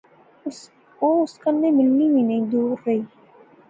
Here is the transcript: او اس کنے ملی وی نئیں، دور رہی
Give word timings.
او 0.99 1.07
اس 1.23 1.33
کنے 1.41 1.69
ملی 1.77 2.07
وی 2.13 2.21
نئیں، 2.27 2.43
دور 2.51 2.77
رہی 2.85 3.01